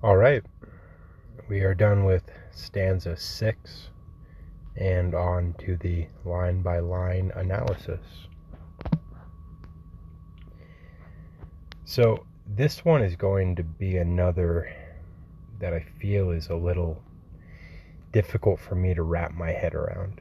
All 0.00 0.16
right, 0.16 0.44
we 1.48 1.62
are 1.62 1.74
done 1.74 2.04
with 2.04 2.22
stanza 2.52 3.16
six 3.16 3.88
and 4.76 5.12
on 5.12 5.56
to 5.58 5.76
the 5.76 6.06
line 6.24 6.62
by 6.62 6.78
line 6.78 7.32
analysis. 7.34 8.28
So, 11.84 12.24
this 12.46 12.84
one 12.84 13.02
is 13.02 13.16
going 13.16 13.56
to 13.56 13.64
be 13.64 13.96
another 13.96 14.72
that 15.58 15.74
I 15.74 15.84
feel 16.00 16.30
is 16.30 16.46
a 16.46 16.54
little 16.54 17.02
difficult 18.12 18.60
for 18.60 18.76
me 18.76 18.94
to 18.94 19.02
wrap 19.02 19.32
my 19.32 19.50
head 19.50 19.74
around. 19.74 20.20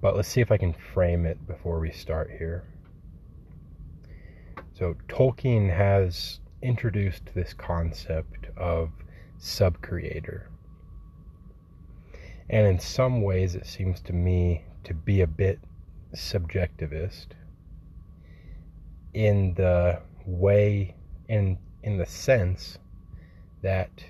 But 0.00 0.14
let's 0.14 0.28
see 0.28 0.40
if 0.40 0.52
I 0.52 0.58
can 0.58 0.74
frame 0.74 1.26
it 1.26 1.44
before 1.48 1.80
we 1.80 1.90
start 1.90 2.30
here. 2.38 2.62
So, 4.74 4.94
Tolkien 5.08 5.76
has 5.76 6.38
introduced 6.62 7.34
this 7.34 7.52
concept 7.52 8.46
of 8.56 8.90
subcreator. 9.38 10.44
And 12.48 12.66
in 12.66 12.78
some 12.78 13.22
ways, 13.22 13.54
it 13.54 13.66
seems 13.66 14.00
to 14.02 14.12
me 14.12 14.64
to 14.84 14.94
be 14.94 15.20
a 15.22 15.26
bit 15.26 15.58
subjectivist 16.14 17.28
in 19.14 19.54
the 19.54 20.00
way, 20.26 20.94
in, 21.28 21.58
in 21.82 21.98
the 21.98 22.06
sense 22.06 22.78
that 23.62 24.04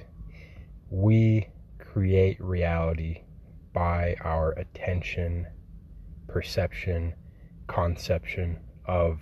we 0.90 1.48
create 1.78 2.40
reality 2.40 3.22
by 3.72 4.16
our 4.22 4.52
attention, 4.52 5.46
perception, 6.28 7.14
conception 7.66 8.58
of 8.86 9.20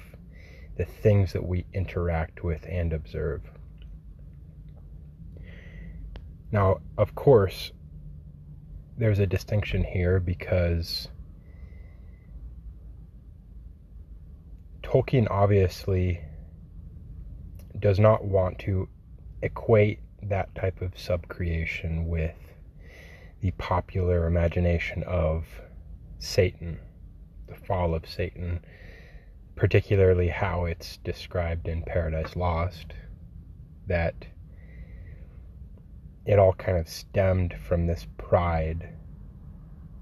the 0.80 0.86
things 0.86 1.34
that 1.34 1.46
we 1.46 1.66
interact 1.74 2.42
with 2.42 2.64
and 2.66 2.94
observe. 2.94 3.42
Now, 6.50 6.78
of 6.96 7.14
course, 7.14 7.70
there's 8.96 9.18
a 9.18 9.26
distinction 9.26 9.84
here 9.84 10.20
because 10.20 11.08
Tolkien 14.82 15.30
obviously 15.30 16.22
does 17.78 17.98
not 17.98 18.24
want 18.24 18.58
to 18.60 18.88
equate 19.42 19.98
that 20.22 20.54
type 20.54 20.80
of 20.80 20.94
subcreation 20.94 22.06
with 22.06 22.38
the 23.42 23.50
popular 23.58 24.26
imagination 24.26 25.02
of 25.02 25.44
Satan, 26.20 26.78
the 27.48 27.54
fall 27.54 27.94
of 27.94 28.08
Satan, 28.08 28.64
particularly 29.60 30.28
how 30.28 30.64
it's 30.64 30.96
described 31.04 31.68
in 31.68 31.82
Paradise 31.82 32.34
Lost, 32.34 32.94
that 33.86 34.14
it 36.24 36.38
all 36.38 36.54
kind 36.54 36.78
of 36.78 36.88
stemmed 36.88 37.54
from 37.68 37.86
this 37.86 38.06
pride 38.16 38.88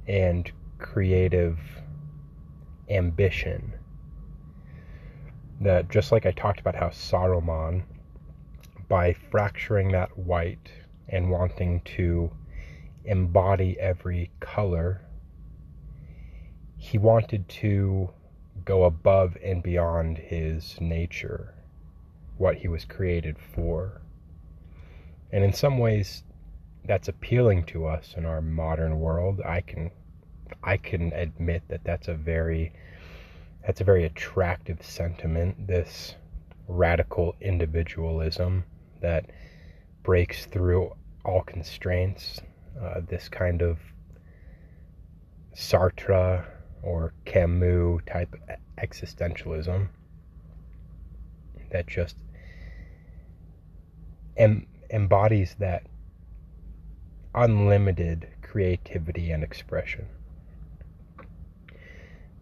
and 0.07 0.49
creative 0.79 1.59
ambition. 2.89 3.73
That 5.61 5.91
just 5.91 6.13
like 6.13 6.25
I 6.25 6.31
talked 6.31 6.61
about 6.61 6.77
how 6.77 6.91
Saruman, 6.91 7.83
by 8.89 9.13
fracturing 9.13 9.91
that 9.91 10.17
white 10.17 10.71
and 11.09 11.31
wanting 11.33 11.81
to 11.97 12.31
embody 13.05 13.77
every 13.81 14.31
color, 14.39 15.01
he 16.77 16.97
wanted 16.97 17.49
to 17.49 18.11
go 18.69 18.85
above 18.85 19.35
and 19.43 19.63
beyond 19.63 20.19
his 20.19 20.79
nature, 20.79 21.55
what 22.37 22.55
he 22.55 22.69
was 22.69 22.85
created 22.85 23.35
for. 23.55 24.03
And 25.33 25.43
in 25.43 25.55
some 25.55 25.79
ways, 25.79 26.23
that's 26.85 27.09
appealing 27.09 27.65
to 27.65 27.87
us 27.87 28.15
in 28.15 28.27
our 28.27 28.43
modern 28.43 29.01
world. 29.01 29.41
I 29.41 29.63
can, 29.63 29.91
I 30.63 30.77
can 30.77 31.15
admit 31.15 31.63
that 31.69 31.83
that's 31.83 32.09
a 32.09 32.15
very, 32.15 32.75
that's 33.67 33.81
a 33.81 33.85
very 33.85 34.05
attractive 34.05 34.83
sentiment. 34.85 35.67
This 35.67 36.15
radical 36.67 37.37
individualism 37.41 38.65
that 39.01 39.31
breaks 40.03 40.45
through 40.45 40.95
all 41.25 41.41
constraints. 41.41 42.43
Uh, 42.79 43.01
this 43.09 43.31
kind 43.31 43.63
of 43.63 43.79
Sartre 45.55 46.45
or 46.83 47.13
Camus 47.25 48.01
type 48.07 48.35
existentialism 48.79 49.89
that 51.71 51.87
just 51.87 52.17
em- 54.37 54.67
embodies 54.91 55.57
that 55.59 55.85
unlimited 57.35 58.29
creativity 58.43 59.31
and 59.31 59.45
expression. 59.45 60.07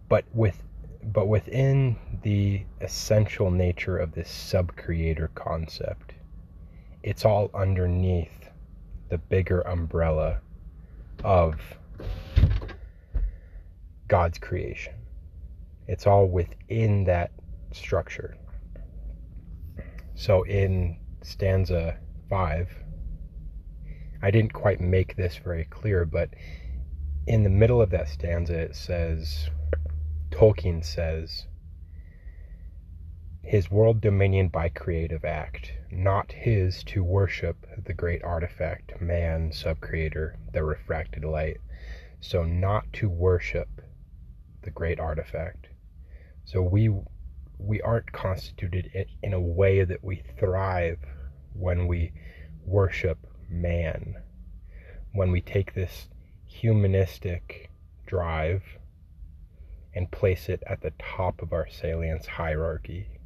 But 0.09 0.25
with 0.33 0.63
but 1.03 1.29
within 1.29 1.97
the 2.23 2.63
essential 2.81 3.51
nature 3.51 3.97
of 3.97 4.13
this 4.13 4.29
sub-creator 4.29 5.31
concept, 5.35 6.15
it's 7.05 7.25
all 7.25 7.49
underneath 7.55 8.51
the 9.09 9.19
bigger 9.19 9.61
umbrella 9.61 10.41
of 11.23 11.79
God's 14.09 14.39
creation. 14.39 14.95
It's 15.87 16.07
all 16.07 16.27
within 16.27 17.05
that 17.05 17.33
structure. 17.73 18.37
So 20.15 20.43
in 20.45 20.99
stanza 21.23 21.99
5, 22.31 22.71
I 24.23 24.31
didn't 24.31 24.53
quite 24.53 24.81
make 24.81 25.17
this 25.17 25.37
very 25.37 25.65
clear, 25.65 26.05
but 26.05 26.31
in 27.27 27.43
the 27.43 27.51
middle 27.51 27.83
of 27.83 27.91
that 27.91 28.09
stanza 28.09 28.55
it 28.55 28.77
says, 28.77 29.51
Tolkien 30.31 30.85
says, 30.85 31.47
his 33.47 33.71
world 33.71 34.01
dominion 34.01 34.49
by 34.49 34.69
creative 34.69 35.25
act, 35.25 35.73
not 35.93 36.33
his 36.33 36.83
to 36.83 37.05
worship 37.05 37.65
the 37.85 37.95
great 37.95 38.25
artifact, 38.25 39.01
man, 39.01 39.51
subcreator, 39.51 40.35
the 40.53 40.65
refracted 40.65 41.25
light. 41.25 41.59
So, 42.19 42.43
not 42.43 42.93
to 42.95 43.09
worship 43.09 43.83
the 44.67 44.71
great 44.71 45.01
artifact. 45.01 45.69
So, 46.45 46.61
we 46.61 46.95
we 47.59 47.81
aren't 47.81 48.13
constituted 48.13 49.09
in 49.23 49.33
a 49.33 49.41
way 49.41 49.83
that 49.83 50.05
we 50.05 50.23
thrive 50.39 50.99
when 51.55 51.87
we 51.87 52.13
worship 52.67 53.19
man. 53.49 54.17
When 55.13 55.31
we 55.31 55.41
take 55.41 55.73
this 55.73 56.09
humanistic 56.45 57.71
drive 58.07 58.63
and 59.95 60.11
place 60.11 60.51
it 60.51 60.63
at 60.67 60.83
the 60.83 60.93
top 60.99 61.41
of 61.41 61.55
our 61.55 61.67
salience 61.67 62.27
hierarchy 62.27 63.17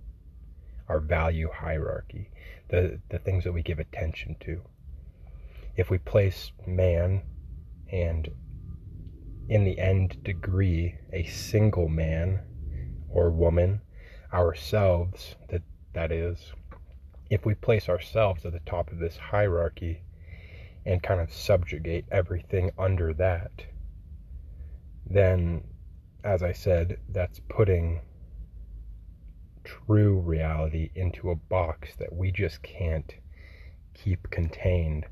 our 0.90 0.98
value 0.98 1.48
hierarchy, 1.54 2.28
the, 2.68 3.00
the 3.10 3.18
things 3.20 3.44
that 3.44 3.52
we 3.52 3.62
give 3.62 3.78
attention 3.78 4.34
to. 4.40 4.60
If 5.76 5.88
we 5.88 5.98
place 5.98 6.50
man 6.66 7.22
and 7.92 8.28
in 9.48 9.64
the 9.64 9.78
end 9.78 10.22
degree 10.22 10.96
a 11.12 11.24
single 11.24 11.88
man 11.88 12.40
or 13.08 13.30
woman, 13.30 13.80
ourselves, 14.32 15.34
that, 15.48 15.62
that 15.92 16.12
is, 16.12 16.52
if 17.30 17.44
we 17.44 17.54
place 17.54 17.88
ourselves 17.88 18.44
at 18.44 18.52
the 18.52 18.60
top 18.60 18.90
of 18.90 18.98
this 18.98 19.16
hierarchy 19.16 20.02
and 20.86 21.02
kind 21.02 21.20
of 21.20 21.32
subjugate 21.32 22.04
everything 22.10 22.70
under 22.78 23.12
that, 23.14 23.64
then, 25.08 25.64
as 26.24 26.42
I 26.42 26.52
said, 26.52 26.98
that's 27.08 27.40
putting 27.48 28.00
true 29.64 30.18
reality 30.20 30.90
into 30.94 31.30
a 31.30 31.36
box 31.36 31.96
that 31.96 32.12
we 32.12 32.32
just 32.32 32.62
can't 32.62 33.12
keep 33.94 34.30
contained. 34.30 35.06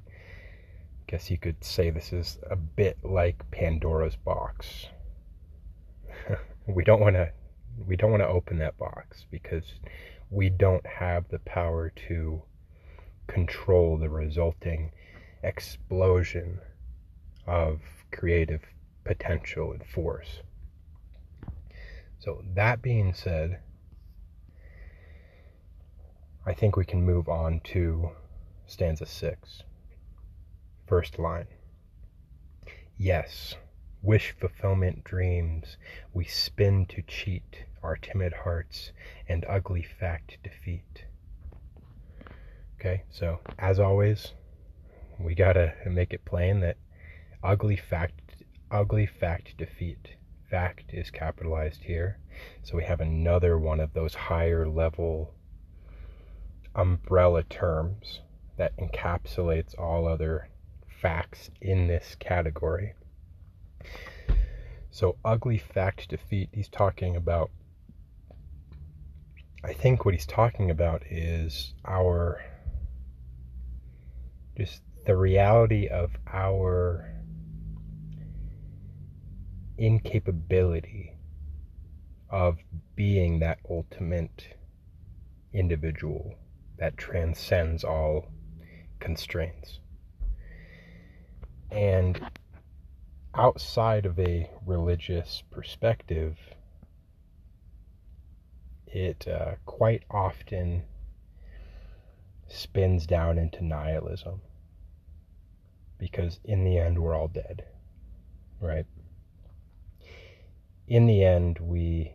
Guess 1.08 1.30
you 1.30 1.38
could 1.38 1.64
say 1.64 1.90
this 1.90 2.12
is 2.12 2.38
a 2.50 2.54
bit 2.54 2.98
like 3.02 3.50
Pandora's 3.50 4.14
box. 4.14 4.86
we 6.66 6.84
don't 6.84 7.00
want 7.00 7.16
to 7.16 7.32
we 7.86 7.96
don't 7.96 8.10
want 8.10 8.22
to 8.22 8.28
open 8.28 8.58
that 8.58 8.76
box 8.76 9.24
because 9.30 9.64
we 10.30 10.50
don't 10.50 10.86
have 10.86 11.26
the 11.28 11.38
power 11.40 11.90
to 12.08 12.42
control 13.26 13.96
the 13.96 14.10
resulting 14.10 14.92
explosion 15.42 16.58
of 17.46 17.80
creative 18.12 18.62
potential 19.04 19.72
and 19.72 19.86
force. 19.86 20.42
So, 22.18 22.42
that 22.54 22.82
being 22.82 23.14
said, 23.14 23.60
I 26.44 26.52
think 26.52 26.76
we 26.76 26.84
can 26.84 27.02
move 27.02 27.28
on 27.28 27.60
to 27.72 28.10
stanza 28.66 29.06
six. 29.06 29.62
First 30.88 31.18
line. 31.18 31.48
Yes, 32.96 33.56
wish 34.00 34.34
fulfillment 34.40 35.04
dreams 35.04 35.76
we 36.14 36.24
spin 36.24 36.86
to 36.86 37.02
cheat 37.02 37.66
our 37.82 37.94
timid 37.94 38.32
hearts 38.32 38.92
and 39.28 39.44
ugly 39.46 39.82
fact 39.82 40.38
defeat. 40.42 41.04
Okay, 42.80 43.02
so 43.10 43.40
as 43.58 43.78
always, 43.78 44.32
we 45.20 45.34
gotta 45.34 45.74
make 45.84 46.14
it 46.14 46.24
plain 46.24 46.60
that 46.60 46.78
ugly 47.42 47.76
fact, 47.76 48.42
ugly 48.70 49.04
fact 49.04 49.58
defeat. 49.58 50.14
Fact 50.48 50.94
is 50.94 51.10
capitalized 51.10 51.82
here, 51.82 52.18
so 52.62 52.78
we 52.78 52.84
have 52.84 53.02
another 53.02 53.58
one 53.58 53.80
of 53.80 53.92
those 53.92 54.14
higher 54.14 54.66
level 54.66 55.34
umbrella 56.74 57.42
terms 57.42 58.20
that 58.56 58.74
encapsulates 58.78 59.78
all 59.78 60.08
other 60.08 60.48
facts 61.00 61.50
in 61.60 61.86
this 61.86 62.16
category. 62.18 62.94
So, 64.90 65.16
ugly 65.24 65.58
fact 65.58 66.08
defeat, 66.08 66.48
he's 66.52 66.68
talking 66.68 67.16
about. 67.16 67.50
I 69.64 69.72
think 69.72 70.04
what 70.04 70.14
he's 70.14 70.26
talking 70.26 70.70
about 70.70 71.02
is 71.10 71.74
our 71.84 72.40
just 74.56 74.82
the 75.06 75.16
reality 75.16 75.86
of 75.88 76.10
our 76.32 77.12
incapability 79.78 81.14
of 82.30 82.58
being 82.96 83.38
that 83.38 83.58
ultimate 83.70 84.48
individual 85.52 86.34
that 86.78 86.96
transcends 86.96 87.84
all 87.84 88.30
constraints. 89.00 89.80
And 91.70 92.20
outside 93.34 94.06
of 94.06 94.18
a 94.18 94.50
religious 94.66 95.42
perspective, 95.50 96.38
it 98.86 99.28
uh, 99.28 99.56
quite 99.66 100.02
often 100.10 100.82
spins 102.48 103.06
down 103.06 103.38
into 103.38 103.62
nihilism 103.62 104.40
because 105.98 106.40
in 106.44 106.64
the 106.64 106.78
end 106.78 106.98
we're 106.98 107.14
all 107.14 107.28
dead, 107.28 107.64
right? 108.60 108.86
In 110.86 111.06
the 111.06 111.22
end, 111.22 111.58
we, 111.58 112.14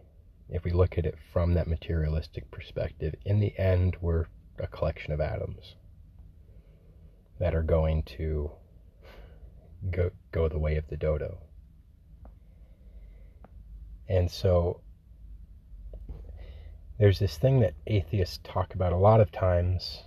if 0.50 0.64
we 0.64 0.72
look 0.72 0.98
at 0.98 1.06
it 1.06 1.16
from 1.32 1.54
that 1.54 1.68
materialistic 1.68 2.50
perspective, 2.50 3.14
in 3.24 3.40
the 3.40 3.58
end 3.60 3.98
we're 4.02 4.26
a 4.58 4.68
collection 4.68 5.14
of 5.14 5.22
atoms 5.22 5.76
that 7.40 7.54
are 7.54 7.64
going 7.64 8.04
to 8.04 8.52
go 9.92 10.12
go 10.32 10.48
the 10.48 10.60
way 10.60 10.78
of 10.78 10.88
the 10.88 10.98
dodo. 10.98 11.38
And 14.08 14.30
so 14.30 14.82
there's 17.00 17.20
this 17.20 17.38
thing 17.38 17.60
that 17.62 17.74
atheists 17.88 18.40
talk 18.44 18.76
about 18.76 18.94
a 18.94 18.98
lot 18.98 19.20
of 19.20 19.32
times 19.32 20.04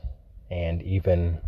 and 0.50 0.82
even 0.82 1.40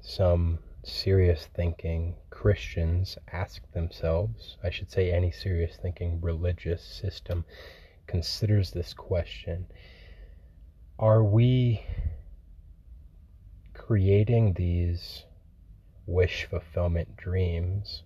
some 0.00 0.58
serious 0.84 1.46
thinking 1.54 2.14
Christians 2.30 3.18
ask 3.32 3.60
themselves, 3.72 4.56
I 4.62 4.70
should 4.70 4.90
say, 4.90 5.12
any 5.12 5.30
serious 5.30 5.76
thinking 5.76 6.20
religious 6.20 6.82
system 6.82 7.44
considers 8.06 8.70
this 8.70 8.94
question 8.94 9.66
Are 10.98 11.22
we 11.22 11.82
creating 13.74 14.54
these 14.54 15.24
wish 16.08 16.46
fulfillment 16.46 17.16
dreams 17.16 18.02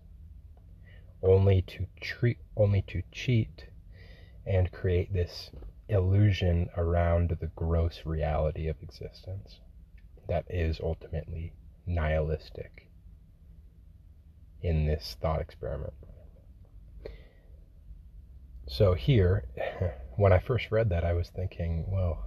only 1.23 1.63
to 1.63 1.87
treat 2.01 2.37
only 2.57 2.83
to 2.83 3.01
cheat 3.13 3.67
and 4.45 4.73
create 4.73 5.13
this 5.13 5.51
illusion 5.89 6.69
around 6.77 7.37
the 7.41 7.47
gross 7.55 8.03
reality 8.05 8.67
of 8.67 8.77
existence 8.83 9.61
that 10.29 10.45
is 10.51 10.81
ultimately 10.83 11.53
nihilistic 11.87 12.89
in 14.63 14.87
this 14.87 15.17
thought 15.21 15.41
experiment. 15.41 15.93
So, 18.69 18.95
here, 18.95 19.45
when 20.17 20.33
I 20.33 20.39
first 20.39 20.71
read 20.71 20.89
that, 20.91 21.05
I 21.05 21.13
was 21.13 21.29
thinking, 21.29 21.85
well, 21.89 22.25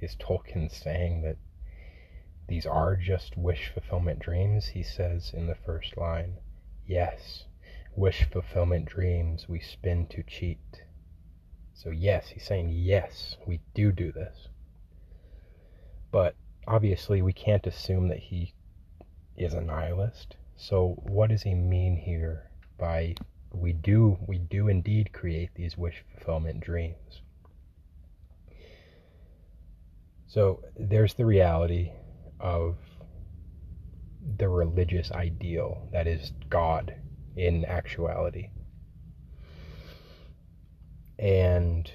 is 0.00 0.16
Tolkien 0.16 0.70
saying 0.70 1.22
that 1.22 1.36
these 2.48 2.66
are 2.66 2.96
just 2.96 3.36
wish 3.36 3.70
fulfillment 3.72 4.20
dreams? 4.20 4.68
He 4.68 4.82
says 4.82 5.32
in 5.34 5.46
the 5.46 5.54
first 5.54 5.96
line, 5.96 6.38
yes, 6.86 7.44
wish 7.94 8.24
fulfillment 8.30 8.86
dreams 8.86 9.48
we 9.48 9.60
spin 9.60 10.06
to 10.08 10.22
cheat. 10.22 10.82
So, 11.74 11.90
yes, 11.90 12.28
he's 12.28 12.44
saying, 12.44 12.70
yes, 12.70 13.36
we 13.46 13.60
do 13.74 13.92
do 13.92 14.12
this. 14.12 14.48
But 16.10 16.34
obviously, 16.66 17.20
we 17.20 17.32
can't 17.32 17.66
assume 17.66 18.08
that 18.08 18.18
he 18.18 18.54
is 19.36 19.54
a 19.54 19.60
nihilist. 19.60 20.36
So 20.56 21.02
what 21.02 21.28
does 21.30 21.42
he 21.42 21.54
mean 21.54 21.96
here 21.96 22.50
by 22.78 23.14
we 23.52 23.72
do 23.72 24.18
we 24.26 24.38
do 24.38 24.68
indeed 24.68 25.12
create 25.12 25.50
these 25.54 25.76
wish 25.76 26.02
fulfillment 26.14 26.60
dreams? 26.60 27.20
So 30.26 30.62
there's 30.78 31.14
the 31.14 31.26
reality 31.26 31.92
of 32.40 32.76
the 34.38 34.48
religious 34.48 35.10
ideal 35.12 35.88
that 35.92 36.06
is 36.06 36.32
God 36.50 36.94
in 37.36 37.64
actuality. 37.64 38.50
And 41.18 41.90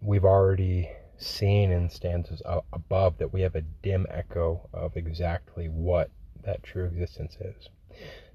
we've 0.00 0.24
already 0.24 0.90
seen 1.16 1.70
in 1.70 1.88
stanzas 1.88 2.42
above 2.72 3.18
that 3.18 3.32
we 3.32 3.42
have 3.42 3.54
a 3.54 3.62
dim 3.62 4.06
echo 4.10 4.68
of 4.72 4.96
exactly 4.96 5.68
what 5.68 6.10
that 6.44 6.62
true 6.62 6.86
existence 6.86 7.36
is. 7.40 7.68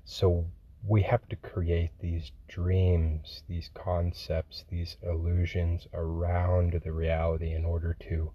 So 0.06 0.46
we 0.86 1.02
have 1.02 1.28
to 1.30 1.36
create 1.36 1.92
these 2.00 2.32
dreams, 2.48 3.44
these 3.50 3.70
concepts, 3.74 4.64
these 4.70 4.96
illusions 5.04 5.88
around 5.94 6.80
the 6.84 6.92
reality 6.94 7.54
in 7.54 7.66
order 7.66 7.96
to 8.10 8.32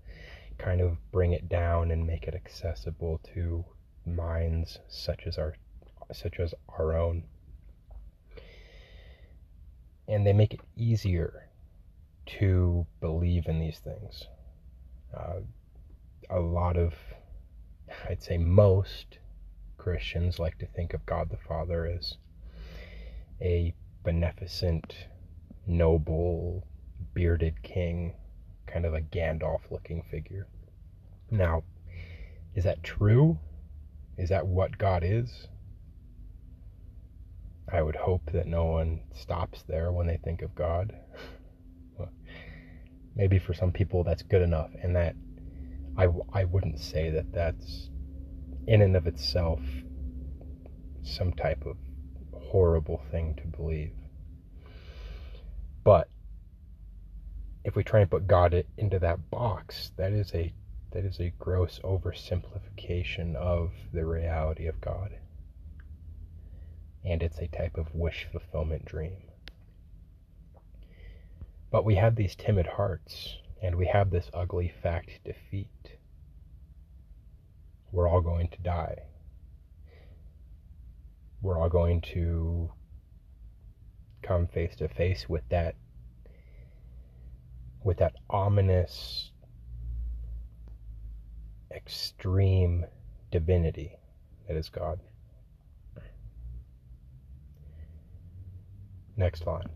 kind 0.63 0.81
of 0.81 0.97
bring 1.11 1.33
it 1.33 1.49
down 1.49 1.91
and 1.91 2.07
make 2.07 2.25
it 2.25 2.35
accessible 2.35 3.21
to 3.35 3.65
minds 4.07 4.79
such 4.89 5.27
as 5.27 5.39
our 5.39 5.55
such 6.13 6.39
as 6.39 6.55
our 6.79 6.97
own. 6.97 7.25
And 10.07 10.27
they 10.27 10.33
make 10.33 10.55
it 10.55 10.61
easier 10.77 11.49
to 12.39 12.87
believe 13.01 13.47
in 13.47 13.59
these 13.59 13.79
things. 13.79 14.27
Uh, 15.17 15.41
a 16.31 16.41
lot 16.41 16.77
of, 16.77 16.95
I'd 18.09 18.23
say 18.23 18.37
most 18.37 19.19
Christians 19.79 20.39
like 20.39 20.59
to 20.59 20.67
think 20.67 20.95
of 20.95 21.05
God 21.07 21.31
the 21.31 21.37
Father 21.37 21.87
as 21.87 22.17
a 23.41 23.75
beneficent, 24.05 24.95
noble, 25.67 26.67
bearded 27.15 27.63
king, 27.63 28.15
kind 28.67 28.85
of 28.85 28.95
a 28.95 29.01
Gandalf 29.01 29.61
looking 29.71 30.03
figure. 30.11 30.47
Now, 31.33 31.65
is 32.55 32.65
that 32.65 32.83
true? 32.83 33.39
Is 34.19 34.29
that 34.29 34.47
what 34.47 34.77
God 34.77 35.03
is? 35.03 35.49
I 37.73 37.81
would 37.81 37.97
hope 37.97 38.31
that 38.35 38.47
no 38.47 38.67
one 38.67 39.01
stops 39.15 39.63
there 39.67 39.91
when 39.93 40.07
they 40.07 40.19
think 40.19 40.43
of 40.43 40.55
God. 40.55 40.95
Maybe 43.17 43.39
for 43.39 43.55
some 43.55 43.73
people 43.73 44.05
that's 44.05 44.23
good 44.23 44.43
enough, 44.43 44.71
and 44.83 44.95
that 44.95 45.17
I, 45.97 46.09
I 46.35 46.45
wouldn't 46.45 46.79
say 46.79 47.09
that 47.09 47.33
that's 47.33 47.89
in 48.67 48.83
and 48.83 48.95
of 48.95 49.07
itself 49.07 49.61
some 51.03 51.33
type 51.33 51.65
of 51.65 51.79
horrible 52.35 53.01
thing 53.11 53.35
to 53.37 53.47
believe. 53.47 53.95
But 55.83 56.11
if 57.65 57.75
we 57.75 57.85
try 57.85 58.01
and 58.01 58.11
put 58.11 58.27
God 58.27 58.65
into 58.77 58.99
that 58.99 59.31
box, 59.31 59.93
that 59.97 60.13
is 60.13 60.31
a 60.35 60.53
that 60.93 61.05
is 61.05 61.21
a 61.21 61.33
gross 61.39 61.81
oversimplification 61.83 63.35
of 63.35 63.73
the 63.93 64.05
reality 64.05 64.67
of 64.67 64.81
God. 64.81 65.13
And 67.05 67.23
it's 67.23 67.39
a 67.39 67.49
type 67.49 67.77
of 67.77 67.95
wish 67.95 68.29
fulfillment 68.31 68.85
dream. 68.85 69.17
But 71.71 71.85
we 71.85 71.97
have 71.97 72.17
these 72.17 72.37
timid 72.37 72.67
hearts, 72.67 73.39
and 73.63 73.77
we 73.77 73.87
have 73.87 74.11
this 74.11 74.31
ugly 74.35 74.73
fact 74.83 75.21
defeat 75.25 75.69
we're 77.93 78.09
all 78.09 78.23
going 78.23 78.49
to 78.49 78.59
die. 78.63 78.97
We're 81.43 81.59
all 81.59 81.69
going 81.69 82.01
to 82.15 82.71
come 84.23 84.47
face 84.47 84.75
to 84.77 84.89
face 84.89 85.29
with 85.29 85.43
that 85.51 85.75
with 87.85 87.99
that 87.99 88.15
ominous 88.31 89.32
extreme 91.75 92.87
divinity 93.31 93.97
that 94.49 94.57
is 94.57 94.69
God. 94.69 95.01
Next 99.17 99.47
line. 99.47 99.69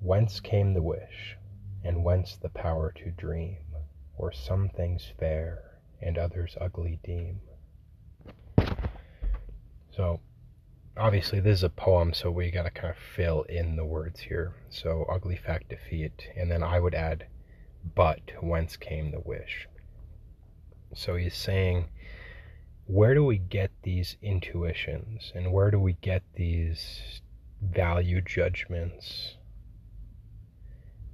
Whence 0.00 0.40
came 0.40 0.74
the 0.74 0.82
wish, 0.82 1.36
and 1.82 2.04
whence 2.04 2.36
the 2.36 2.48
power 2.48 2.92
to 2.92 3.10
dream, 3.10 3.58
or 4.16 4.30
some 4.32 4.68
things 4.68 5.12
fair 5.18 5.78
and 6.00 6.18
others 6.18 6.56
ugly 6.60 7.00
deem. 7.02 7.40
So, 9.90 10.20
obviously, 10.96 11.40
this 11.40 11.58
is 11.58 11.64
a 11.64 11.70
poem, 11.70 12.12
so 12.12 12.30
we 12.30 12.50
got 12.50 12.64
to 12.64 12.70
kind 12.70 12.90
of 12.90 13.02
fill 13.14 13.42
in 13.44 13.76
the 13.76 13.84
words 13.84 14.20
here. 14.20 14.54
So, 14.68 15.06
ugly 15.10 15.36
fact 15.36 15.70
defeat, 15.70 16.28
and 16.36 16.50
then 16.50 16.62
I 16.62 16.78
would 16.80 16.94
add, 16.94 17.26
but 17.94 18.20
whence 18.42 18.76
came 18.76 19.10
the 19.10 19.20
wish? 19.20 19.68
So, 20.98 21.16
he's 21.16 21.36
saying, 21.36 21.88
where 22.86 23.12
do 23.12 23.22
we 23.22 23.36
get 23.36 23.70
these 23.82 24.16
intuitions 24.22 25.30
and 25.34 25.52
where 25.52 25.70
do 25.70 25.78
we 25.78 25.92
get 26.00 26.22
these 26.36 27.20
value 27.60 28.22
judgments 28.22 29.36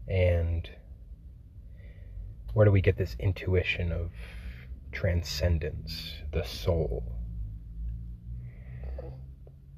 and 0.07 0.71
where 2.55 2.65
do 2.65 2.71
we 2.71 2.81
get 2.81 2.97
this 2.97 3.17
intuition 3.19 3.91
of 3.91 4.13
transcendence, 4.93 6.13
the 6.33 6.45
soul? 6.45 7.03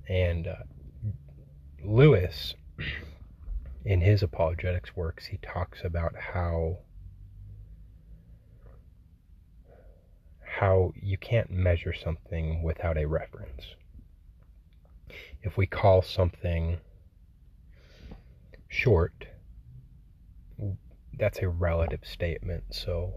And 0.06 0.46
uh, 0.46 0.56
Lewis, 1.82 2.54
in 3.87 4.02
his 4.02 4.23
apologetics 4.23 4.94
works, 4.94 5.26
he 5.26 5.38
talks 5.38 5.82
about 5.82 6.14
how 6.14 6.78
how 10.58 10.92
you 10.94 11.18
can't 11.18 11.50
measure 11.50 11.92
something 11.92 12.62
without 12.62 12.96
a 12.96 13.06
reference. 13.06 13.75
If 15.42 15.56
we 15.56 15.66
call 15.66 16.00
something 16.00 16.78
short, 18.68 19.26
that's 21.18 21.40
a 21.40 21.49
relative 21.49 22.04
statement. 22.04 22.64
So 22.70 23.14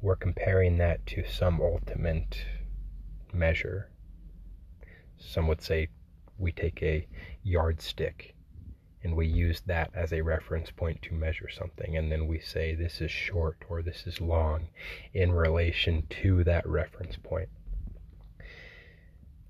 we're 0.00 0.14
comparing 0.14 0.78
that 0.78 1.04
to 1.06 1.24
some 1.28 1.60
ultimate 1.60 2.44
measure. 3.32 3.90
Some 5.18 5.48
would 5.48 5.62
say 5.62 5.88
we 6.38 6.52
take 6.52 6.82
a 6.84 7.08
yardstick 7.42 8.35
and 9.06 9.14
we 9.14 9.24
use 9.28 9.62
that 9.66 9.88
as 9.94 10.12
a 10.12 10.20
reference 10.20 10.72
point 10.72 11.00
to 11.00 11.14
measure 11.14 11.48
something 11.48 11.96
and 11.96 12.10
then 12.10 12.26
we 12.26 12.40
say 12.40 12.74
this 12.74 13.00
is 13.00 13.08
short 13.08 13.56
or 13.68 13.80
this 13.80 14.04
is 14.04 14.20
long 14.20 14.66
in 15.14 15.30
relation 15.30 16.04
to 16.10 16.42
that 16.42 16.66
reference 16.66 17.14
point. 17.14 17.48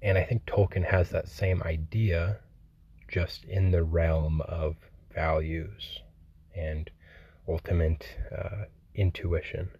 And 0.02 0.18
I 0.18 0.24
think 0.24 0.44
Tolkien 0.44 0.84
has 0.84 1.08
that 1.08 1.26
same 1.26 1.62
idea 1.62 2.40
just 3.08 3.46
in 3.46 3.70
the 3.70 3.82
realm 3.82 4.42
of 4.42 4.76
values 5.14 6.00
and 6.54 6.90
ultimate 7.48 8.06
uh, 8.30 8.66
intuition. 8.94 9.70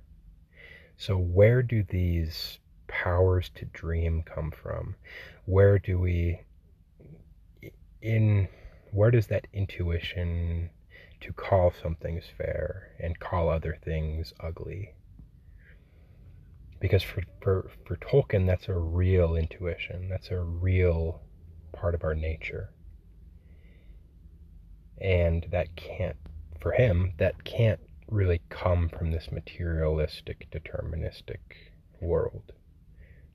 So, 0.97 1.19
where 1.19 1.63
do 1.63 1.83
these 1.83 2.61
powers 2.87 3.51
to 3.57 3.67
dream 3.67 4.23
come 4.23 4.51
from? 4.53 4.97
Where 5.45 5.79
do 5.79 5.99
we, 5.99 6.41
in, 8.01 8.49
where 8.91 9.11
does 9.11 9.27
that 9.29 9.47
intuition 9.53 10.71
to 11.21 11.33
call 11.33 11.73
some 11.83 11.97
things 11.97 12.25
fair 12.37 12.95
and 13.01 13.19
call 13.19 13.49
other 13.49 13.79
things 13.85 14.33
ugly? 14.41 14.95
Because 16.81 17.03
for, 17.03 17.23
for, 17.43 17.71
for 17.87 17.97
Tolkien, 17.97 18.47
that's 18.47 18.69
a 18.69 18.75
real 18.75 19.35
intuition, 19.35 20.09
that's 20.09 20.31
a 20.31 20.39
real 20.39 21.23
part 21.73 21.95
of 21.95 22.05
our 22.05 22.15
nature. 22.15 22.71
And 25.01 25.47
that 25.51 25.75
can't 25.77 26.17
for 26.61 26.73
him 26.73 27.13
that 27.19 27.45
can't 27.45 27.81
really 28.11 28.41
come 28.49 28.89
from 28.89 29.11
this 29.11 29.31
materialistic, 29.31 30.49
deterministic 30.51 31.39
world. 32.01 32.53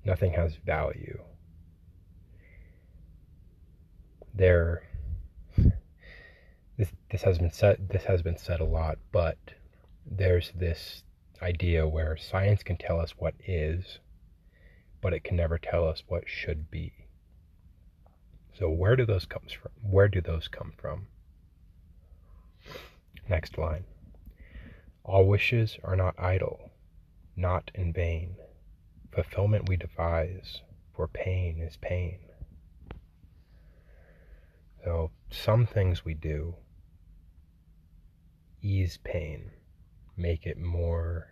Nothing 0.03 0.33
has 0.33 0.55
value. 0.65 1.19
There, 4.33 4.83
this 6.81 6.91
this 7.11 7.21
has 7.21 7.37
been 7.37 7.51
said. 7.51 7.89
This 7.89 8.05
has 8.05 8.23
been 8.23 8.37
said 8.37 8.59
a 8.59 8.65
lot, 8.65 8.97
but 9.11 9.37
there's 10.03 10.51
this 10.55 11.03
idea 11.39 11.87
where 11.87 12.17
science 12.17 12.63
can 12.63 12.75
tell 12.75 12.99
us 12.99 13.11
what 13.19 13.35
is, 13.45 13.99
but 14.99 15.13
it 15.13 15.23
can 15.23 15.37
never 15.37 15.59
tell 15.59 15.87
us 15.87 16.01
what 16.07 16.23
should 16.27 16.71
be. 16.71 16.91
So 18.57 18.67
where 18.67 18.95
do 18.95 19.05
those 19.05 19.27
comes 19.27 19.51
from? 19.51 19.71
Where 19.83 20.07
do 20.07 20.21
those 20.21 20.47
come 20.47 20.73
from? 20.75 21.05
Next 23.29 23.59
line. 23.59 23.83
All 25.03 25.27
wishes 25.27 25.77
are 25.83 25.95
not 25.95 26.15
idle, 26.17 26.71
not 27.35 27.69
in 27.75 27.93
vain. 27.93 28.37
Fulfillment 29.13 29.69
we 29.69 29.77
devise, 29.77 30.61
for 30.95 31.07
pain 31.07 31.59
is 31.61 31.77
pain. 31.77 32.17
So 34.83 35.11
some 35.29 35.67
things 35.67 36.03
we 36.03 36.15
do 36.15 36.55
ease 38.61 38.97
pain, 39.03 39.51
make 40.17 40.45
it 40.45 40.57
more, 40.57 41.27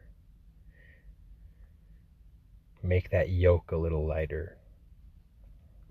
make 2.81 3.09
that 3.11 3.29
yoke 3.29 3.71
a 3.71 3.77
little 3.77 4.05
lighter. 4.05 4.57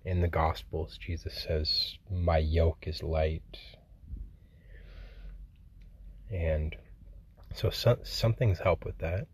In 0.04 0.20
the 0.20 0.28
Gospels, 0.28 0.96
Jesus 0.98 1.34
says, 1.34 1.98
My 2.10 2.38
yoke 2.38 2.84
is 2.86 3.02
light 3.02 3.58
and 6.30 6.76
so 7.54 7.70
some, 7.70 7.98
some 8.02 8.34
things 8.34 8.58
help 8.58 8.84
with 8.84 8.98
that. 8.98 9.26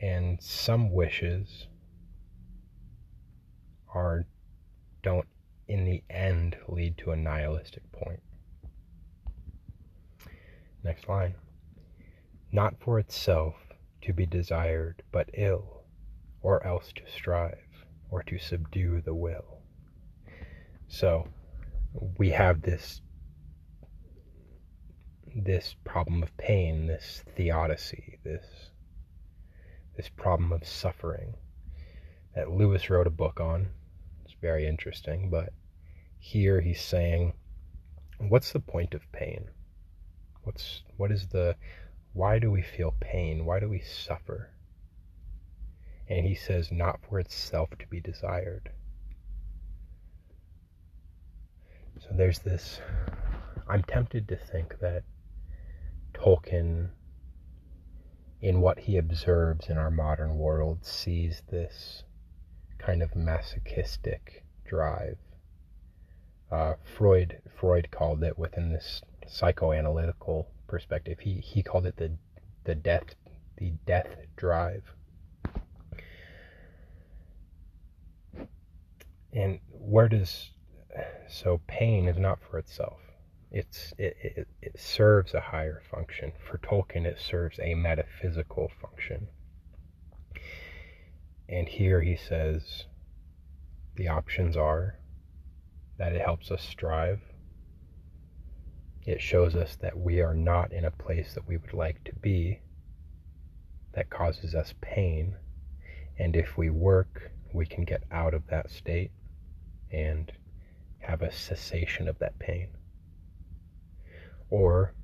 And 0.00 0.42
some 0.42 0.90
wishes 0.90 1.68
are 3.94 4.24
don't 5.02 5.26
in 5.68 5.84
the 5.84 6.02
end 6.10 6.56
lead 6.68 6.98
to 6.98 7.12
a 7.12 7.16
nihilistic 7.16 7.90
point. 7.92 8.20
Next 10.84 11.08
line. 11.08 11.34
Not 12.50 12.74
for 12.80 12.98
itself 12.98 13.54
to 14.02 14.12
be 14.12 14.26
desired, 14.26 15.02
but 15.12 15.30
ill, 15.34 15.84
or 16.40 16.66
else 16.66 16.92
to 16.96 17.02
strive, 17.10 17.86
or 18.10 18.22
to 18.24 18.38
subdue 18.38 19.00
the 19.00 19.14
will. 19.14 19.62
So 20.88 21.28
we 22.18 22.30
have 22.30 22.62
this 22.62 23.00
this 25.34 25.74
problem 25.84 26.22
of 26.22 26.36
pain, 26.36 26.86
this 26.86 27.24
theodicy, 27.36 28.18
this 28.22 28.44
this 29.96 30.08
problem 30.08 30.52
of 30.52 30.66
suffering 30.66 31.34
that 32.34 32.50
Lewis 32.50 32.90
wrote 32.90 33.06
a 33.06 33.10
book 33.10 33.40
on. 33.40 33.68
It's 34.24 34.34
very 34.40 34.66
interesting, 34.66 35.30
but 35.30 35.50
here 36.18 36.60
he's 36.60 36.80
saying, 36.80 37.34
what's 38.18 38.52
the 38.52 38.60
point 38.60 38.94
of 38.94 39.10
pain? 39.12 39.48
What's 40.42 40.82
what 40.96 41.12
is 41.12 41.28
the 41.28 41.56
why 42.12 42.38
do 42.38 42.50
we 42.50 42.62
feel 42.62 42.94
pain? 43.00 43.44
Why 43.44 43.60
do 43.60 43.68
we 43.68 43.80
suffer? 43.80 44.50
And 46.08 46.26
he 46.26 46.34
says, 46.34 46.70
not 46.70 47.00
for 47.08 47.18
itself 47.18 47.70
to 47.78 47.86
be 47.86 48.00
desired. 48.00 48.70
So 51.98 52.08
there's 52.12 52.40
this. 52.40 52.80
I'm 53.68 53.82
tempted 53.84 54.28
to 54.28 54.36
think 54.36 54.78
that 54.80 55.04
Tolkien, 56.12 56.90
in 58.40 58.60
what 58.60 58.80
he 58.80 58.98
observes 58.98 59.68
in 59.68 59.78
our 59.78 59.90
modern 59.90 60.36
world, 60.36 60.84
sees 60.84 61.42
this 61.50 62.02
kind 62.78 63.02
of 63.02 63.14
masochistic 63.14 64.44
drive. 64.66 65.16
Uh, 66.50 66.74
Freud 66.84 67.40
Freud 67.48 67.90
called 67.90 68.22
it 68.22 68.38
within 68.38 68.70
this 68.70 69.00
psychoanalytical 69.26 70.46
perspective. 70.66 71.18
He 71.20 71.34
he 71.34 71.62
called 71.62 71.86
it 71.86 71.96
the 71.96 72.12
the 72.64 72.74
death 72.74 73.14
the 73.56 73.70
death 73.86 74.08
drive. 74.36 74.84
And 79.32 79.60
where 79.70 80.08
does 80.08 80.50
so 81.28 81.60
pain 81.66 82.06
is 82.06 82.18
not 82.18 82.38
for 82.42 82.58
itself 82.58 82.98
it's 83.52 83.92
it, 83.98 84.16
it, 84.22 84.48
it 84.62 84.80
serves 84.80 85.34
a 85.34 85.40
higher 85.40 85.82
function. 85.90 86.32
For 86.48 86.56
Tolkien, 86.58 87.04
it 87.04 87.20
serves 87.20 87.58
a 87.60 87.74
metaphysical 87.74 88.72
function. 88.80 89.28
And 91.48 91.68
here 91.68 92.00
he 92.00 92.16
says 92.16 92.86
the 93.94 94.08
options 94.08 94.56
are 94.56 94.98
that 95.98 96.14
it 96.14 96.22
helps 96.22 96.50
us 96.50 96.62
strive. 96.62 97.20
It 99.04 99.20
shows 99.20 99.56
us 99.56 99.76
that 99.76 99.98
we 99.98 100.20
are 100.20 100.34
not 100.34 100.72
in 100.72 100.84
a 100.84 100.90
place 100.90 101.34
that 101.34 101.48
we 101.48 101.56
would 101.56 101.72
like 101.72 102.04
to 102.04 102.14
be, 102.14 102.60
that 103.94 104.10
causes 104.10 104.54
us 104.54 104.74
pain. 104.80 105.36
And 106.18 106.36
if 106.36 106.56
we 106.56 106.70
work, 106.70 107.32
we 107.52 107.66
can 107.66 107.84
get 107.84 108.04
out 108.12 108.32
of 108.32 108.46
that 108.46 108.70
state 108.70 109.10
and 109.90 110.30
have 111.00 111.20
a 111.20 111.32
cessation 111.32 112.06
of 112.06 112.18
that 112.20 112.38
pain 112.38 112.68
or 114.50 114.94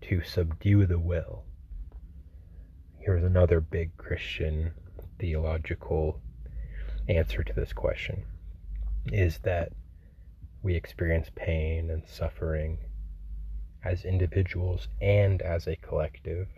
to 0.00 0.22
subdue 0.22 0.86
the 0.86 0.98
will. 0.98 1.44
Here's 2.98 3.22
another 3.22 3.60
big 3.60 3.96
Christian 3.96 4.72
theological 5.18 6.20
answer 7.08 7.44
to 7.44 7.52
this 7.52 7.72
question 7.72 8.24
is 9.12 9.38
that 9.40 9.70
we 10.62 10.74
experience 10.74 11.28
pain 11.34 11.90
and 11.90 12.02
suffering 12.08 12.78
as 13.84 14.04
individuals 14.04 14.88
and 15.00 15.42
as 15.42 15.66
a 15.66 15.76
collective 15.76 16.48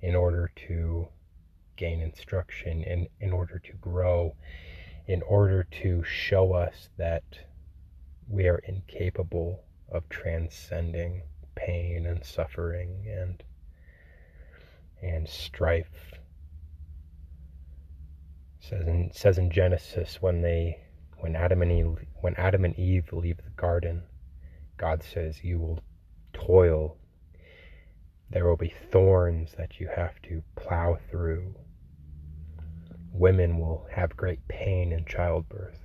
in 0.00 0.14
order 0.14 0.50
to 0.56 1.06
gain 1.76 2.00
instruction, 2.00 2.82
in, 2.82 3.08
in 3.20 3.32
order 3.32 3.58
to 3.58 3.72
grow, 3.74 4.34
in 5.06 5.22
order 5.22 5.64
to 5.64 6.02
show 6.04 6.52
us 6.52 6.88
that 6.96 7.24
we 8.28 8.46
are 8.46 8.58
incapable 8.58 9.60
of 9.90 10.08
transcending 10.08 11.22
pain 11.54 12.06
and 12.06 12.24
suffering 12.24 13.04
and 13.08 13.42
and 15.02 15.28
strife. 15.28 16.12
It 18.58 18.64
says 18.64 18.86
in 18.86 19.10
says 19.12 19.38
in 19.38 19.50
Genesis 19.50 20.18
when 20.20 20.42
they 20.42 20.80
when 21.18 21.34
Adam 21.34 21.62
and 21.62 21.72
Eve 21.72 22.06
when 22.20 22.34
Adam 22.36 22.64
and 22.64 22.78
Eve 22.78 23.12
leave 23.12 23.38
the 23.38 23.50
garden, 23.56 24.02
God 24.76 25.02
says 25.02 25.42
you 25.42 25.58
will 25.58 25.80
toil. 26.46 26.96
There 28.30 28.46
will 28.46 28.56
be 28.56 28.72
thorns 28.90 29.52
that 29.58 29.80
you 29.80 29.88
have 29.94 30.20
to 30.22 30.42
plow 30.56 30.98
through. 31.10 31.54
Women 33.12 33.58
will 33.58 33.86
have 33.90 34.16
great 34.16 34.46
pain 34.48 34.92
in 34.92 35.04
childbirth. 35.04 35.78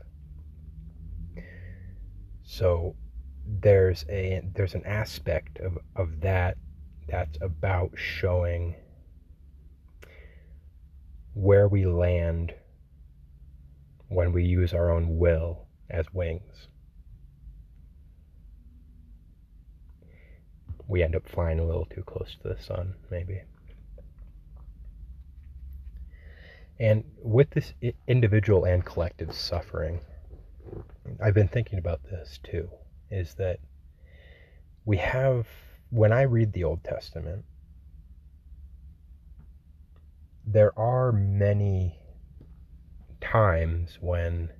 So 2.43 2.95
there's 3.47 4.05
a 4.09 4.41
there's 4.53 4.75
an 4.75 4.85
aspect 4.85 5.59
of, 5.59 5.77
of 5.95 6.21
that 6.21 6.57
that's 7.07 7.37
about 7.41 7.91
showing 7.95 8.75
where 11.33 11.67
we 11.67 11.85
land 11.85 12.53
when 14.07 14.31
we 14.31 14.43
use 14.43 14.73
our 14.73 14.91
own 14.91 15.17
will 15.17 15.67
as 15.89 16.05
wings. 16.13 16.69
We 20.87 21.03
end 21.03 21.15
up 21.15 21.27
flying 21.27 21.59
a 21.59 21.65
little 21.65 21.85
too 21.85 22.03
close 22.03 22.35
to 22.41 22.49
the 22.49 22.61
sun, 22.61 22.95
maybe. 23.09 23.41
And 26.79 27.03
with 27.21 27.49
this 27.51 27.73
individual 28.07 28.65
and 28.65 28.85
collective 28.85 29.33
suffering, 29.33 30.01
I've 31.23 31.33
been 31.33 31.47
thinking 31.47 31.79
about 31.79 32.03
this 32.03 32.39
too, 32.43 32.69
is 33.09 33.35
that 33.35 33.59
we 34.83 34.97
have, 34.97 35.47
when 35.89 36.11
I 36.11 36.23
read 36.23 36.53
the 36.53 36.63
Old 36.63 36.83
Testament, 36.83 37.45
there 40.45 40.77
are 40.77 41.11
many 41.11 41.97
times 43.19 43.97
when 43.99 44.51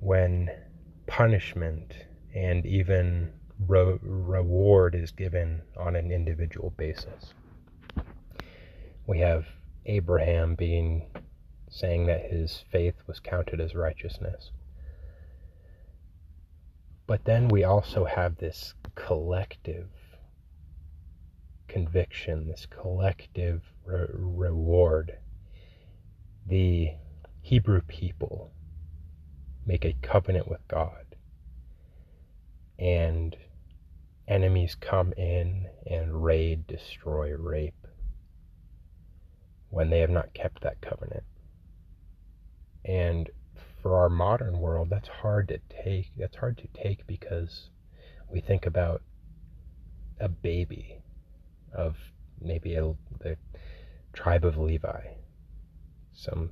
when 0.00 0.50
punishment 1.06 1.92
and 2.34 2.64
even 2.64 3.30
re- 3.66 3.98
reward 4.02 4.94
is 4.94 5.10
given 5.10 5.62
on 5.76 5.96
an 5.96 6.10
individual 6.10 6.70
basis. 6.76 7.34
We 9.06 9.18
have 9.18 9.46
Abraham 9.86 10.54
being 10.54 11.06
saying 11.68 12.06
that 12.06 12.30
his 12.30 12.64
faith 12.70 12.96
was 13.06 13.20
counted 13.20 13.60
as 13.60 13.74
righteousness. 13.74 14.50
But 17.06 17.24
then 17.24 17.48
we 17.48 17.64
also 17.64 18.04
have 18.04 18.36
this 18.36 18.74
collective 18.94 19.88
conviction, 21.68 22.48
this 22.48 22.66
collective 22.66 23.62
re- 23.84 24.06
reward. 24.12 25.18
The 26.46 26.92
Hebrew 27.40 27.80
people 27.82 28.52
make 29.66 29.84
a 29.84 29.94
covenant 30.02 30.48
with 30.48 30.66
God, 30.68 31.04
and 32.78 33.36
enemies 34.30 34.76
come 34.80 35.12
in 35.14 35.66
and 35.86 36.22
raid, 36.24 36.66
destroy, 36.66 37.34
rape 37.36 37.74
when 39.70 39.90
they 39.90 40.00
have 40.00 40.10
not 40.10 40.32
kept 40.32 40.62
that 40.62 40.80
covenant. 40.80 41.24
And 42.84 43.28
for 43.82 43.98
our 43.98 44.08
modern 44.08 44.58
world, 44.58 44.88
that's 44.90 45.08
hard 45.08 45.48
to 45.48 45.60
take. 45.82 46.12
That's 46.16 46.36
hard 46.36 46.58
to 46.58 46.68
take 46.82 47.06
because 47.06 47.70
we 48.30 48.40
think 48.40 48.66
about 48.66 49.02
a 50.20 50.28
baby 50.28 51.02
of 51.72 51.96
maybe 52.40 52.74
a, 52.74 52.94
the 53.20 53.36
tribe 54.12 54.44
of 54.44 54.56
Levi, 54.56 55.00
some 56.12 56.50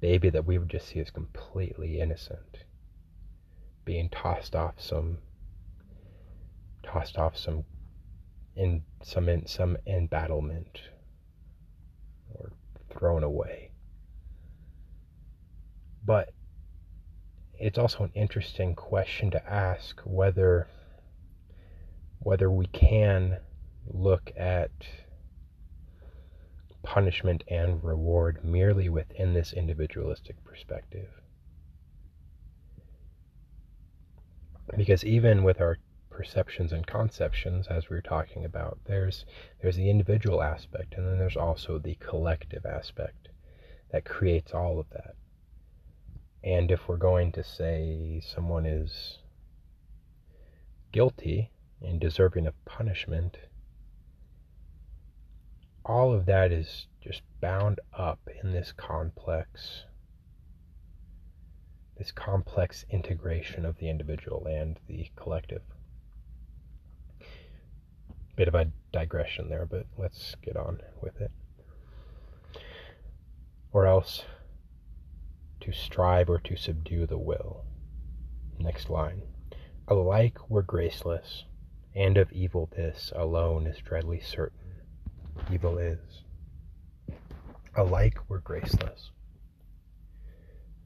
baby 0.00 0.30
that 0.30 0.44
we 0.44 0.58
would 0.58 0.68
just 0.68 0.88
see 0.88 1.00
as 1.00 1.10
completely 1.10 2.00
innocent, 2.00 2.64
being 3.84 4.08
tossed 4.08 4.54
off 4.54 4.74
some, 4.78 5.18
tossed 6.86 7.18
off 7.18 7.36
some, 7.36 7.64
in 8.54 8.82
some 9.02 9.28
in 9.28 9.46
some 9.46 9.76
embattlement, 9.86 10.80
or 12.34 12.52
thrown 12.90 13.22
away. 13.22 13.70
But 16.04 16.32
it's 17.58 17.78
also 17.78 18.04
an 18.04 18.12
interesting 18.14 18.74
question 18.74 19.30
to 19.32 19.50
ask 19.50 20.00
whether 20.04 20.68
whether 22.20 22.50
we 22.50 22.66
can 22.66 23.38
look 23.86 24.32
at 24.36 24.70
punishment 26.82 27.44
and 27.48 27.82
reward 27.82 28.44
merely 28.44 28.88
within 28.88 29.34
this 29.34 29.52
individualistic 29.52 30.42
perspective. 30.44 31.08
Because 34.76 35.04
even 35.04 35.44
with 35.44 35.60
our 35.60 35.78
perceptions 36.16 36.72
and 36.72 36.86
conceptions, 36.86 37.66
as 37.66 37.90
we 37.90 37.96
were 37.96 38.00
talking 38.00 38.42
about, 38.46 38.78
there's 38.86 39.26
there's 39.60 39.76
the 39.76 39.90
individual 39.90 40.42
aspect, 40.42 40.94
and 40.94 41.06
then 41.06 41.18
there's 41.18 41.36
also 41.36 41.78
the 41.78 41.94
collective 41.96 42.64
aspect 42.64 43.28
that 43.90 44.06
creates 44.06 44.54
all 44.54 44.80
of 44.80 44.88
that. 44.88 45.14
And 46.42 46.70
if 46.70 46.88
we're 46.88 46.96
going 46.96 47.32
to 47.32 47.44
say 47.44 48.22
someone 48.24 48.64
is 48.64 49.18
guilty 50.90 51.50
and 51.82 52.00
deserving 52.00 52.46
of 52.46 52.64
punishment, 52.64 53.36
all 55.84 56.14
of 56.14 56.24
that 56.24 56.50
is 56.50 56.86
just 57.02 57.20
bound 57.42 57.78
up 57.92 58.20
in 58.42 58.52
this 58.52 58.72
complex 58.72 59.84
this 61.98 62.10
complex 62.10 62.86
integration 62.90 63.66
of 63.66 63.76
the 63.78 63.90
individual 63.90 64.46
and 64.46 64.78
the 64.86 65.10
collective. 65.14 65.62
Bit 68.36 68.48
of 68.48 68.54
a 68.54 68.70
digression 68.92 69.48
there, 69.48 69.66
but 69.66 69.86
let's 69.96 70.36
get 70.42 70.56
on 70.56 70.80
with 71.02 71.20
it. 71.20 71.30
Or 73.72 73.86
else 73.86 74.24
to 75.60 75.72
strive 75.72 76.28
or 76.28 76.38
to 76.40 76.56
subdue 76.56 77.06
the 77.06 77.18
will. 77.18 77.64
Next 78.58 78.90
line. 78.90 79.22
Alike 79.88 80.50
we're 80.50 80.62
graceless, 80.62 81.44
and 81.94 82.16
of 82.16 82.30
evil 82.32 82.68
this 82.76 83.12
alone 83.16 83.66
is 83.66 83.78
dreadly 83.78 84.20
certain 84.20 84.66
evil 85.50 85.78
is. 85.78 86.22
Alike 87.76 88.18
we're 88.28 88.38
graceless. 88.38 89.10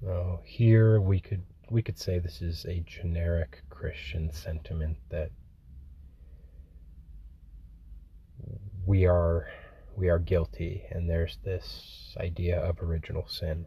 Now, 0.03 0.41
here 0.45 1.01
we 1.01 1.21
could 1.21 1.43
we 1.71 1.83
could 1.83 1.99
say 1.99 2.19
this 2.19 2.43
is 2.43 2.65
a 2.65 2.81
generic 2.81 3.63
Christian 3.71 4.33
sentiment 4.33 4.97
that 5.11 5.31
we 8.87 9.07
are 9.07 9.49
we 9.97 10.09
are 10.09 10.19
guilty 10.19 10.85
and 10.91 11.09
there's 11.09 11.39
this 11.45 12.17
idea 12.19 12.59
of 12.59 12.83
original 12.83 13.27
sin 13.27 13.67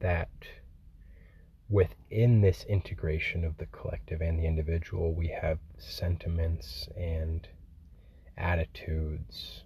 that 0.00 0.30
within 1.68 2.40
this 2.40 2.64
integration 2.64 3.44
of 3.44 3.56
the 3.58 3.66
collective 3.66 4.20
and 4.20 4.38
the 4.38 4.46
individual 4.46 5.12
we 5.12 5.28
have 5.28 5.58
sentiments 5.76 6.88
and 6.96 7.48
attitudes, 8.38 9.64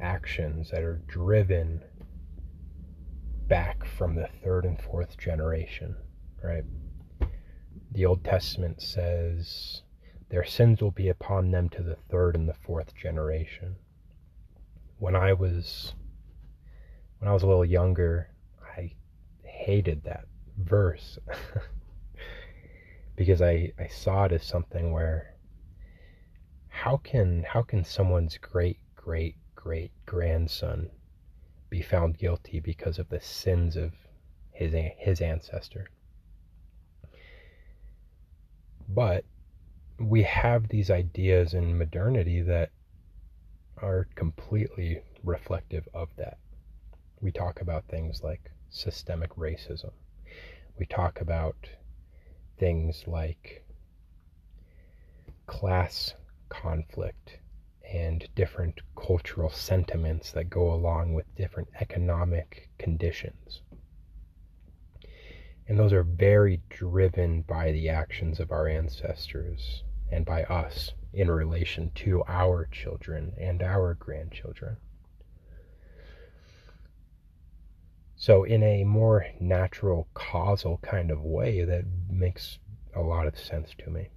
actions 0.00 0.70
that 0.70 0.82
are 0.82 1.02
driven 1.06 1.82
back 3.48 3.84
from 3.84 4.14
the 4.14 4.28
third 4.44 4.64
and 4.64 4.80
fourth 4.80 5.18
generation, 5.18 5.96
right? 6.44 6.64
The 7.92 8.06
Old 8.06 8.22
Testament 8.22 8.80
says 8.80 9.82
their 10.30 10.44
sins 10.44 10.80
will 10.80 10.92
be 10.92 11.08
upon 11.08 11.50
them 11.50 11.68
to 11.68 11.82
the 11.82 11.96
third 12.08 12.36
and 12.36 12.48
the 12.48 12.54
fourth 12.54 12.94
generation. 12.94 13.76
When 14.98 15.14
I 15.14 15.32
was 15.32 15.94
when 17.18 17.28
I 17.28 17.34
was 17.34 17.42
a 17.42 17.46
little 17.46 17.64
younger, 17.64 18.30
I 18.76 18.92
hated 19.42 20.04
that 20.04 20.26
verse 20.56 21.18
because 23.16 23.42
I, 23.42 23.72
I 23.78 23.88
saw 23.88 24.24
it 24.24 24.32
as 24.32 24.44
something 24.44 24.92
where 24.92 25.34
how 26.68 26.96
can 26.98 27.42
how 27.42 27.62
can 27.62 27.84
someone's 27.84 28.38
great 28.38 28.78
great 28.94 29.36
great 29.54 29.90
grandson 30.06 30.90
be 31.68 31.82
found 31.82 32.18
guilty 32.18 32.60
because 32.60 32.98
of 32.98 33.08
the 33.08 33.20
sins 33.20 33.76
of 33.76 33.92
his, 34.52 34.74
his 34.98 35.20
ancestor. 35.20 35.88
But 38.88 39.24
we 40.00 40.22
have 40.22 40.66
these 40.68 40.90
ideas 40.90 41.52
in 41.52 41.76
modernity 41.76 42.40
that 42.40 42.70
are 43.82 44.08
completely 44.14 45.02
reflective 45.22 45.86
of 45.92 46.08
that. 46.16 46.38
We 47.20 47.30
talk 47.30 47.60
about 47.60 47.84
things 47.84 48.22
like 48.22 48.50
systemic 48.70 49.36
racism. 49.36 49.90
We 50.78 50.86
talk 50.86 51.20
about 51.20 51.68
things 52.58 53.04
like 53.06 53.66
class 55.46 56.14
conflict 56.48 57.38
and 57.92 58.26
different 58.34 58.80
cultural 58.96 59.50
sentiments 59.50 60.32
that 60.32 60.48
go 60.48 60.72
along 60.72 61.12
with 61.12 61.34
different 61.34 61.68
economic 61.78 62.70
conditions. 62.78 63.60
And 65.68 65.78
those 65.78 65.92
are 65.92 66.04
very 66.04 66.62
driven 66.70 67.42
by 67.42 67.70
the 67.72 67.90
actions 67.90 68.40
of 68.40 68.50
our 68.50 68.66
ancestors 68.66 69.82
and 70.10 70.24
by 70.24 70.42
us 70.44 70.92
in 71.12 71.30
relation 71.30 71.90
to 71.94 72.22
our 72.28 72.66
children 72.70 73.32
and 73.38 73.62
our 73.62 73.94
grandchildren. 73.94 74.76
So, 78.16 78.44
in 78.44 78.62
a 78.62 78.84
more 78.84 79.26
natural, 79.40 80.06
causal 80.12 80.78
kind 80.82 81.10
of 81.10 81.22
way, 81.22 81.64
that 81.64 81.84
makes 82.10 82.58
a 82.94 83.00
lot 83.00 83.26
of 83.26 83.38
sense 83.38 83.70
to 83.78 83.90
me. 83.90 84.10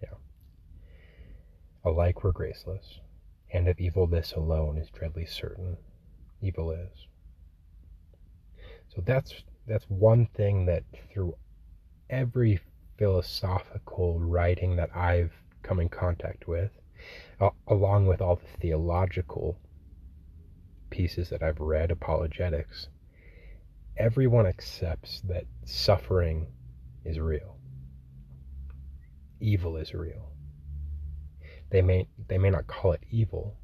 Yeah. 0.00 0.14
Alike 1.84 2.22
we're 2.22 2.30
graceless, 2.30 3.00
and 3.52 3.66
of 3.66 3.80
evil 3.80 4.06
this 4.06 4.32
alone 4.32 4.78
is 4.78 4.90
dreadly 4.90 5.26
certain. 5.26 5.76
Evil 6.40 6.70
is. 6.70 7.08
So 8.94 9.02
that's 9.04 9.34
that's 9.66 9.84
one 9.88 10.26
thing 10.34 10.66
that 10.66 10.84
through 11.12 11.34
every 12.12 12.60
philosophical 12.98 14.20
writing 14.20 14.76
that 14.76 14.94
I've 14.94 15.32
come 15.62 15.80
in 15.80 15.88
contact 15.88 16.46
with, 16.46 16.70
along 17.66 18.06
with 18.06 18.20
all 18.20 18.36
the 18.36 18.58
theological 18.60 19.58
pieces 20.90 21.30
that 21.30 21.42
I've 21.42 21.58
read, 21.58 21.90
apologetics, 21.90 22.88
everyone 23.96 24.46
accepts 24.46 25.22
that 25.22 25.46
suffering 25.64 26.46
is 27.04 27.18
real. 27.18 27.56
Evil 29.40 29.76
is 29.76 29.94
real. 29.94 30.28
They 31.70 31.80
may 31.82 32.06
they 32.28 32.38
may 32.38 32.50
not 32.50 32.66
call 32.66 32.92
it 32.92 33.02
evil. 33.10 33.56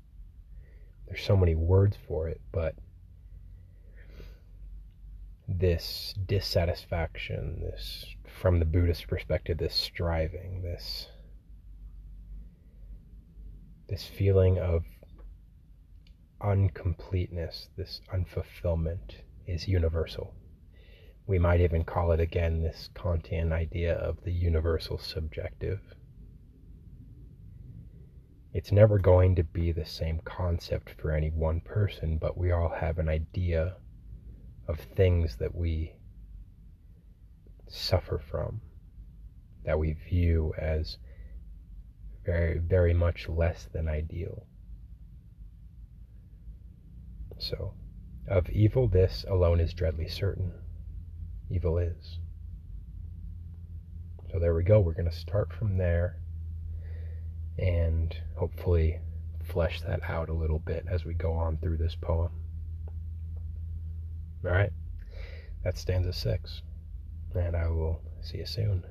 There's 1.06 1.22
so 1.22 1.36
many 1.36 1.54
words 1.54 1.96
for 2.08 2.28
it, 2.28 2.40
but 2.50 2.74
this 5.46 6.14
dissatisfaction, 6.26 7.60
this 7.60 8.04
from 8.38 8.60
the 8.60 8.64
Buddhist 8.64 9.08
perspective, 9.08 9.58
this 9.58 9.74
striving, 9.74 10.62
this 10.62 11.08
this 13.88 14.04
feeling 14.04 14.58
of 14.58 14.84
uncompleteness, 16.40 17.68
this 17.76 18.00
unfulfillment 18.12 19.22
is 19.46 19.66
universal. 19.66 20.34
We 21.26 21.38
might 21.38 21.60
even 21.60 21.84
call 21.84 22.12
it 22.12 22.20
again 22.20 22.62
this 22.62 22.90
Kantian 22.94 23.50
idea 23.52 23.94
of 23.94 24.22
the 24.24 24.32
universal 24.32 24.98
subjective. 24.98 25.80
It's 28.52 28.72
never 28.72 28.98
going 28.98 29.34
to 29.36 29.42
be 29.42 29.72
the 29.72 29.86
same 29.86 30.20
concept 30.24 30.90
for 31.00 31.12
any 31.12 31.30
one 31.30 31.60
person, 31.60 32.18
but 32.18 32.38
we 32.38 32.52
all 32.52 32.68
have 32.68 32.98
an 32.98 33.08
idea 33.08 33.76
of 34.68 34.78
things 34.80 35.36
that 35.36 35.54
we 35.54 35.97
suffer 37.68 38.18
from, 38.18 38.60
that 39.64 39.78
we 39.78 39.92
view 39.92 40.54
as 40.58 40.98
very, 42.24 42.58
very 42.58 42.94
much 42.94 43.28
less 43.28 43.68
than 43.72 43.88
ideal. 43.88 44.46
So, 47.38 47.74
of 48.28 48.50
evil, 48.50 48.88
this 48.88 49.24
alone 49.28 49.60
is 49.60 49.72
dreadly 49.72 50.08
certain. 50.08 50.52
Evil 51.50 51.78
is. 51.78 52.18
So, 54.30 54.38
there 54.38 54.54
we 54.54 54.64
go. 54.64 54.80
We're 54.80 54.92
going 54.92 55.10
to 55.10 55.16
start 55.16 55.52
from 55.52 55.78
there 55.78 56.16
and 57.58 58.16
hopefully 58.36 59.00
flesh 59.44 59.80
that 59.80 60.00
out 60.08 60.28
a 60.28 60.34
little 60.34 60.58
bit 60.58 60.84
as 60.88 61.04
we 61.04 61.14
go 61.14 61.32
on 61.32 61.58
through 61.58 61.78
this 61.78 61.96
poem. 61.96 62.30
All 64.44 64.52
right, 64.52 64.70
that 65.64 65.76
stanza 65.76 66.12
six, 66.12 66.62
and 67.34 67.56
I 67.56 67.68
will 67.68 68.00
see 68.20 68.38
you 68.38 68.46
soon. 68.46 68.84